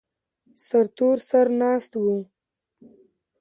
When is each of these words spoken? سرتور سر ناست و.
سرتور 0.67 1.17
سر 1.29 1.45
ناست 1.59 1.91
و. 2.03 2.05